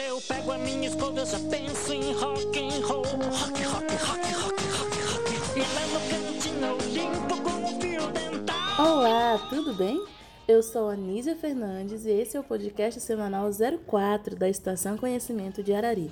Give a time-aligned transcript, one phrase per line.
[0.00, 3.04] eu pego a minha escova, eu já penso em rock and roll.
[3.04, 5.28] Rock, rock, rock, rock, rock, rock.
[5.56, 8.86] E lá no cantinho limpo com o fio dental.
[8.86, 10.04] Olá, tudo bem?
[10.46, 13.50] Eu sou Anísia Fernandes e esse é o podcast semanal
[13.86, 16.10] 04 da Estação Conhecimento de Arari.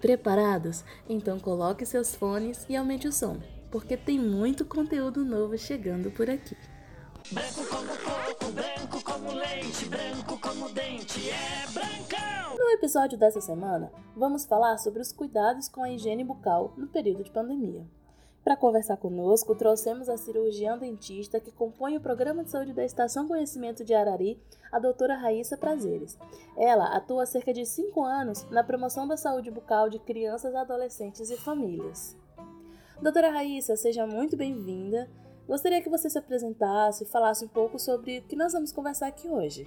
[0.00, 0.82] Preparados?
[1.08, 3.36] Então coloque seus fones e aumente o som,
[3.70, 6.56] porque tem muito conteúdo novo chegando por aqui.
[7.30, 7.62] Branco
[8.52, 12.56] branco como leite, branco como dente, é brancão!
[12.56, 17.22] No episódio dessa semana, vamos falar sobre os cuidados com a higiene bucal no período
[17.22, 17.86] de pandemia.
[18.42, 23.28] Para conversar conosco, trouxemos a cirurgiã dentista que compõe o programa de saúde da Estação
[23.28, 24.40] Conhecimento de Arari,
[24.72, 26.16] a doutora Raíssa Prazeres.
[26.56, 31.28] Ela atua há cerca de 5 anos na promoção da saúde bucal de crianças, adolescentes
[31.28, 32.16] e famílias.
[33.02, 35.10] Doutora Raíssa, seja muito bem-vinda.
[35.48, 39.06] Gostaria que você se apresentasse e falasse um pouco sobre o que nós vamos conversar
[39.06, 39.66] aqui hoje.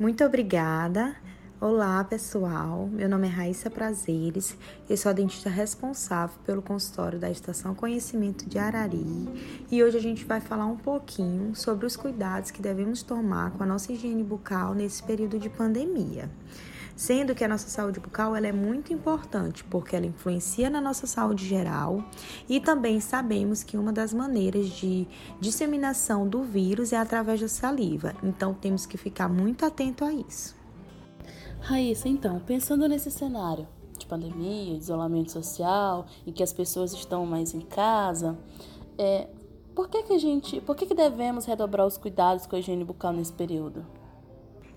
[0.00, 1.14] Muito obrigada.
[1.60, 2.88] Olá, pessoal.
[2.88, 4.56] Meu nome é Raíssa Prazeres.
[4.88, 9.28] Eu sou a dentista responsável pelo consultório da Estação Conhecimento de Arari.
[9.70, 13.62] E hoje a gente vai falar um pouquinho sobre os cuidados que devemos tomar com
[13.62, 16.28] a nossa higiene bucal nesse período de pandemia
[17.00, 21.06] sendo que a nossa saúde bucal ela é muito importante porque ela influencia na nossa
[21.06, 22.04] saúde geral
[22.46, 25.08] e também sabemos que uma das maneiras de
[25.40, 30.54] disseminação do vírus é através da saliva, então temos que ficar muito atento a isso.
[31.60, 33.66] Raíssa, então, pensando nesse cenário
[33.98, 38.38] de pandemia, de isolamento social e que as pessoas estão mais em casa,
[38.98, 39.26] é,
[39.74, 42.84] por que, que a gente, por que, que devemos redobrar os cuidados com a higiene
[42.84, 43.86] bucal nesse período?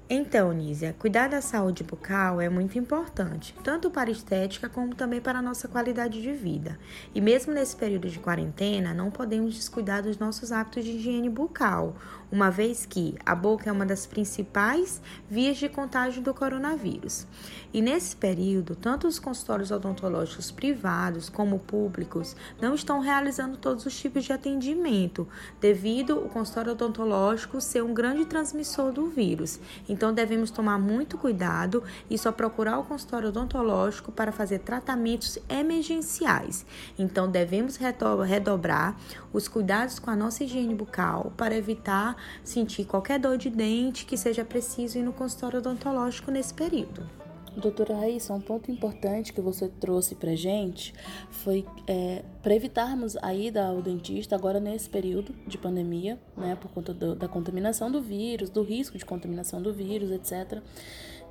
[0.10, 5.22] Então, Nízia, cuidar da saúde bucal é muito importante, tanto para a estética como também
[5.22, 6.78] para a nossa qualidade de vida.
[7.16, 11.96] E mesmo nesse período de quarentena, não podemos descuidar dos nossos hábitos de higiene bucal,
[12.34, 17.28] uma vez que a boca é uma das principais vias de contágio do coronavírus.
[17.72, 23.96] E nesse período, tanto os consultórios odontológicos privados como públicos não estão realizando todos os
[23.96, 25.28] tipos de atendimento,
[25.62, 29.60] devido o consultório odontológico ser um grande transmissor do vírus.
[29.94, 36.66] Então devemos tomar muito cuidado e só procurar o consultório odontológico para fazer tratamentos emergenciais.
[36.98, 37.78] Então devemos
[38.26, 38.98] redobrar
[39.32, 44.18] os cuidados com a nossa higiene bucal para evitar sentir qualquer dor de dente que
[44.18, 47.23] seja preciso ir no consultório odontológico nesse período.
[47.56, 50.94] Doutora Raíssa, um ponto importante que você trouxe pra gente
[51.30, 56.72] foi é, para evitarmos a ida ao dentista agora nesse período de pandemia, né, por
[56.72, 60.62] conta do, da contaminação do vírus, do risco de contaminação do vírus, etc.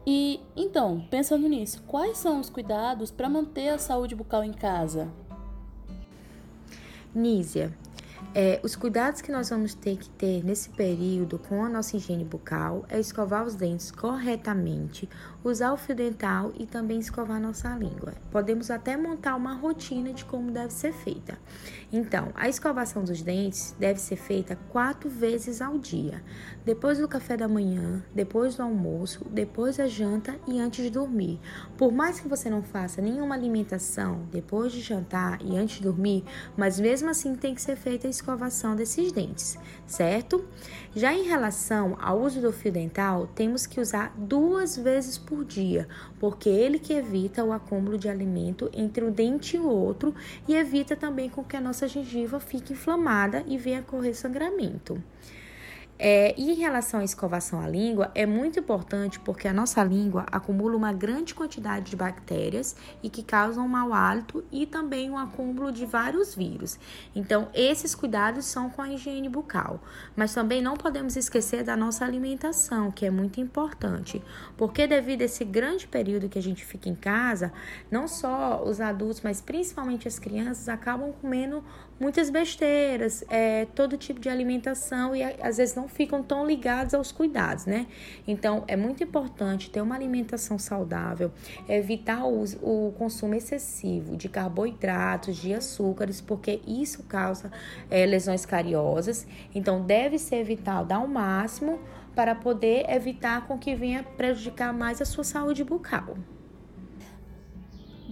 [0.07, 5.09] E então, pensando nisso, quais são os cuidados para manter a saúde bucal em casa?
[7.15, 7.73] Nízia,
[8.35, 12.25] é, os cuidados que nós vamos ter que ter nesse período com a nossa higiene
[12.25, 15.09] bucal é escovar os dentes corretamente,
[15.45, 18.15] usar o fio dental e também escovar nossa língua.
[18.31, 21.39] Podemos até montar uma rotina de como deve ser feita.
[21.93, 26.23] Então, a escovação dos dentes deve ser feita quatro vezes ao dia:
[26.65, 31.39] depois do café da manhã, depois do almoço, depois da janta e antes de dormir.
[31.77, 36.25] Por mais que você não faça nenhuma alimentação depois de jantar e antes de dormir,
[36.57, 40.45] mas mesmo assim tem que ser feita escovação desses dentes, certo?
[40.95, 45.89] Já em relação ao uso do fio dental, temos que usar duas vezes por dia,
[46.21, 50.15] porque ele que evita o acúmulo de alimento entre um dente e o outro
[50.47, 55.03] e evita também com que a nossa gengiva fique inflamada e venha correr sangramento.
[55.99, 60.27] É, e em relação à escovação à língua, é muito importante porque a nossa língua
[60.33, 65.71] acumula uma grande quantidade de bactérias e que causam mau hálito e também um acúmulo
[65.71, 66.79] de vários vírus.
[67.15, 69.81] Então, esses cuidados são com a higiene bucal.
[70.17, 74.23] Mas também não podemos esquecer da nossa alimentação, que é muito importante,
[74.57, 77.53] porque devido a esse grande período que a gente fica em casa,
[77.91, 81.63] não só os adultos, mas principalmente as crianças acabam comendo
[82.03, 87.13] muitas besteiras, é, todo tipo de alimentação e às vezes não ficam tão ligados aos
[87.13, 87.87] cuidados, né?
[88.27, 91.31] Então é muito importante ter uma alimentação saudável,
[91.69, 97.51] evitar o, o consumo excessivo de carboidratos, de açúcares, porque isso causa
[97.91, 99.27] é, lesões cariosas.
[99.55, 101.79] Então deve ser evitado ao máximo
[102.15, 106.17] para poder evitar com que venha prejudicar mais a sua saúde bucal.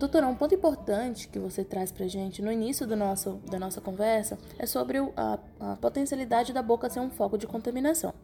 [0.00, 3.82] Doutora, um ponto importante que você traz pra gente no início do nosso, da nossa
[3.82, 8.14] conversa é sobre a, a potencialidade da boca ser um foco de contaminação.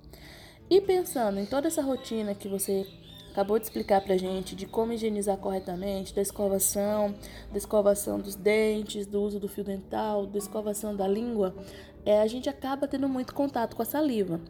[0.71, 2.87] E pensando em toda essa rotina que você
[3.31, 7.15] acabou de explicar pra gente de como higienizar corretamente, da escovação,
[7.53, 11.55] da escovação dos dentes, do uso do fio dental, da escovação da língua,
[12.07, 14.41] é, a gente acaba tendo muito contato com a saliva.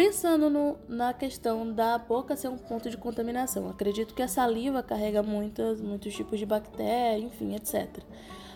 [0.00, 4.82] Pensando no, na questão da boca ser um ponto de contaminação, acredito que a saliva
[4.82, 8.02] carrega muitas, muitos tipos de bactéria, enfim, etc.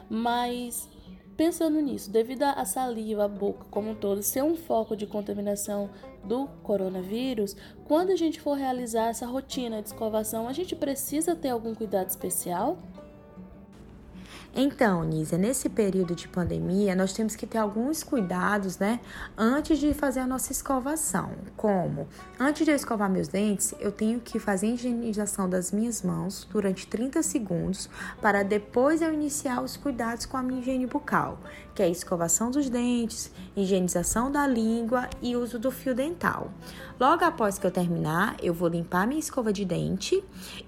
[0.08, 0.88] Mas
[1.37, 5.91] pensando nisso, devido à saliva, a boca como um todo ser um foco de contaminação
[6.25, 7.55] do coronavírus,
[7.85, 12.08] quando a gente for realizar essa rotina de escovação, a gente precisa ter algum cuidado
[12.08, 12.79] especial?
[14.56, 19.00] Então, Nízia, nesse período de pandemia, nós temos que ter alguns cuidados, né,
[19.36, 21.32] antes de fazer a nossa escovação.
[21.56, 22.06] Como?
[22.38, 26.46] Antes de eu escovar meus dentes, eu tenho que fazer a higienização das minhas mãos
[26.52, 27.90] durante 30 segundos
[28.22, 31.40] para depois eu iniciar os cuidados com a minha higiene bucal,
[31.75, 36.50] que é escovação dos dentes, higienização da língua e uso do fio dental.
[36.99, 40.23] Logo após que eu terminar, eu vou limpar minha escova de dente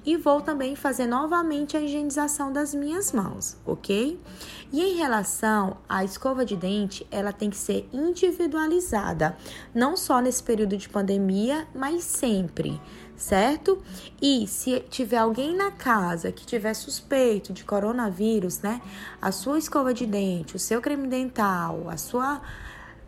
[0.04, 4.18] e vou também fazer novamente a higienização das minhas mãos, ok?
[4.72, 9.36] E em relação à escova de dente, ela tem que ser individualizada,
[9.72, 12.80] não só nesse período de pandemia, mas sempre
[13.16, 13.82] certo?
[14.20, 18.80] E se tiver alguém na casa que tiver suspeito de coronavírus, né?
[19.20, 22.40] A sua escova de dente, o seu creme dental, a sua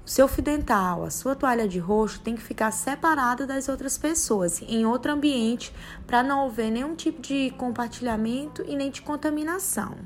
[0.04, 3.98] o seu fio dental, a sua toalha de rosto tem que ficar separada das outras
[3.98, 5.70] pessoas, em outro ambiente,
[6.06, 9.96] para não haver nenhum tipo de compartilhamento e nem de contaminação.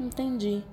[0.00, 0.64] Entendi.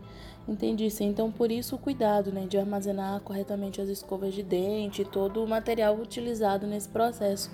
[0.47, 1.09] Entendi, sim.
[1.09, 5.44] Então, por isso o cuidado, né, de armazenar corretamente as escovas de dente e todo
[5.44, 7.51] o material utilizado nesse processo.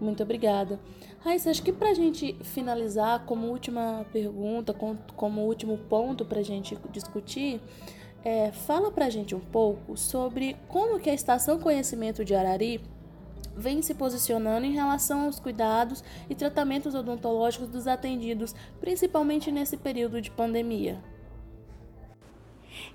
[0.00, 0.80] Muito obrigada.
[1.20, 4.74] Raíssa, acho que para a gente finalizar, como última pergunta,
[5.14, 7.60] como último ponto para a gente discutir,
[8.24, 12.80] é, fala para a gente um pouco sobre como que a Estação Conhecimento de Arari
[13.54, 20.20] vem se posicionando em relação aos cuidados e tratamentos odontológicos dos atendidos, principalmente nesse período
[20.20, 21.11] de pandemia.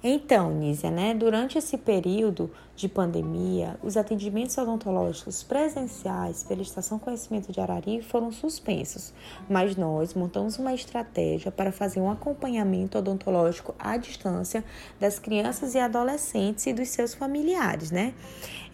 [0.04, 7.52] Então, Nízia, né, durante esse período de pandemia, os atendimentos odontológicos presenciais pela Estação Conhecimento
[7.52, 9.14] de Arari foram suspensos,
[9.50, 14.64] mas nós montamos uma estratégia para fazer um acompanhamento odontológico à distância
[15.00, 18.14] das crianças e adolescentes e dos seus familiares, né?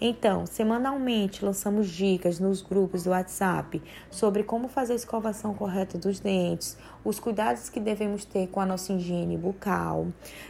[0.02, 6.20] Então, semanalmente lançamos dicas nos grupos do WhatsApp sobre como fazer a escovação correta dos
[6.20, 10.08] dentes, os cuidados que devemos ter com a nossa higiene bucal.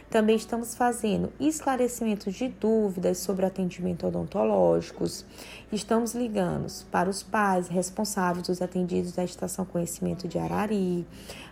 [0.08, 5.24] Também estamos fazendo esclarecimentos de dúvidas sobre atendimento odontológicos.
[5.72, 11.06] Estamos ligando para os pais responsáveis dos atendidos da Estação Conhecimento de Arari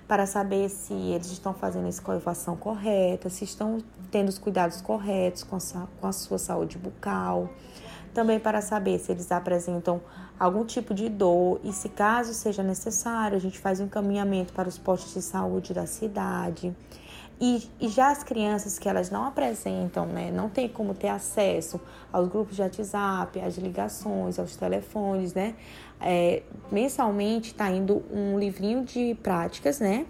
[0.07, 3.79] para saber se eles estão fazendo a escovação correta, se estão
[4.11, 7.49] tendo os cuidados corretos com a, com a sua saúde bucal
[8.13, 10.01] também para saber se eles apresentam
[10.39, 14.69] algum tipo de dor e se caso seja necessário, a gente faz um encaminhamento para
[14.69, 16.75] os postos de saúde da cidade.
[17.41, 21.81] E, e, já as crianças que elas não apresentam, né, não tem como ter acesso
[22.13, 25.57] aos grupos de WhatsApp, às ligações, aos telefones, né,
[26.01, 30.07] é, mensalmente está indo um livrinho de práticas, né,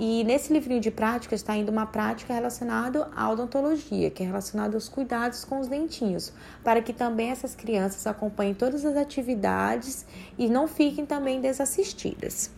[0.00, 4.74] e nesse livrinho de práticas está indo uma prática relacionada à odontologia, que é relacionada
[4.74, 6.32] aos cuidados com os dentinhos,
[6.64, 10.06] para que também essas crianças acompanhem todas as atividades
[10.38, 12.50] e não fiquem também desassistidas.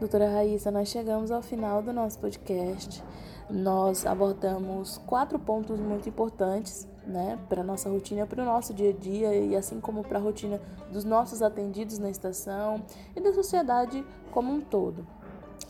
[0.00, 3.00] Doutora Raíssa, nós chegamos ao final do nosso podcast.
[3.48, 8.92] Nós abordamos quatro pontos muito importantes né, para nossa rotina, para o nosso dia a
[8.92, 10.60] dia e assim como para a rotina
[10.92, 12.84] dos nossos atendidos na estação
[13.16, 15.06] e da sociedade como um todo.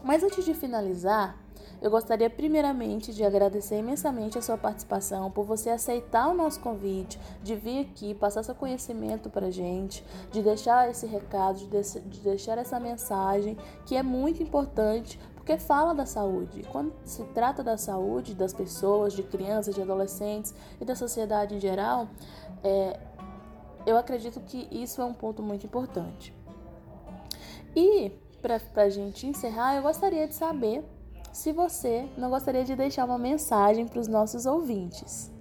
[0.03, 1.39] Mas antes de finalizar,
[1.81, 7.21] eu gostaria primeiramente de agradecer imensamente a sua participação, por você aceitar o nosso convite,
[7.43, 12.59] de vir aqui, passar seu conhecimento para gente, de deixar esse recado, de, de deixar
[12.59, 16.63] essa mensagem que é muito importante porque fala da saúde.
[16.71, 21.61] Quando se trata da saúde das pessoas, de crianças, de adolescentes e da sociedade em
[21.61, 22.07] geral,
[22.63, 23.01] é,
[23.87, 26.35] eu acredito que isso é um ponto muito importante.
[27.75, 28.13] E
[28.43, 30.85] para a gente encerrar, eu gostaria de saber
[31.33, 35.33] se você não gostaria de deixar uma mensagem para os nossos ouvintes.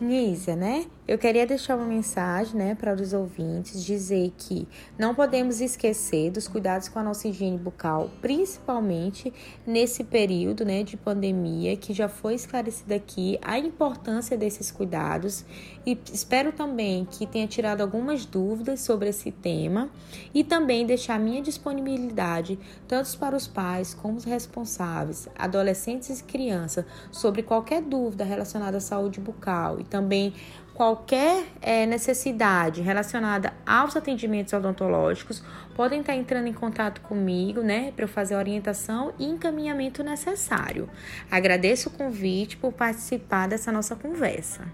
[0.00, 0.90] Nízia, né?
[1.06, 4.66] Eu queria deixar uma mensagem, né, para os ouvintes, dizer que
[4.98, 9.30] não podemos esquecer dos cuidados com a nossa higiene bucal, principalmente
[9.66, 15.44] nesse período, né, de pandemia, que já foi esclarecida aqui a importância desses cuidados.
[15.84, 19.90] E espero também que tenha tirado algumas dúvidas sobre esse tema
[20.32, 22.58] e também deixar minha disponibilidade
[22.88, 28.80] tanto para os pais como os responsáveis, adolescentes e crianças, sobre qualquer dúvida relacionada à
[28.80, 30.32] saúde bucal e também
[30.74, 35.42] qualquer é, necessidade relacionada aos atendimentos odontológicos,
[35.74, 40.90] podem estar entrando em contato comigo, né, para eu fazer a orientação e encaminhamento necessário.
[41.30, 44.66] Agradeço o convite por participar dessa nossa conversa.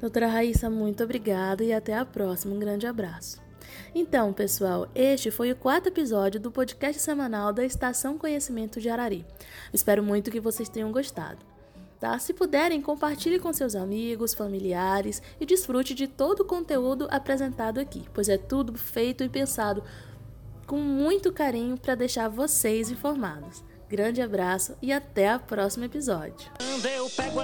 [0.00, 2.54] Doutora Raíssa, muito obrigada e até a próxima.
[2.54, 3.40] Um grande abraço.
[3.94, 9.24] Então, pessoal, este foi o quarto episódio do podcast semanal da Estação Conhecimento de Arari.
[9.72, 11.51] Espero muito que vocês tenham gostado.
[12.02, 12.18] Tá?
[12.18, 18.02] Se puderem, compartilhe com seus amigos, familiares e desfrute de todo o conteúdo apresentado aqui,
[18.12, 19.84] pois é tudo feito e pensado
[20.66, 23.62] com muito carinho para deixar vocês informados.
[23.88, 26.50] Grande abraço e até o próximo episódio.
[26.58, 27.40] Quando eu pego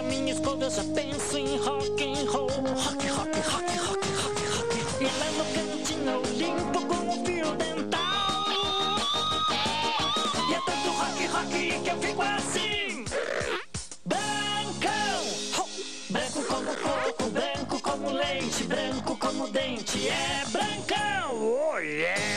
[20.09, 21.37] É Brancão!
[21.41, 22.28] Oh yeah!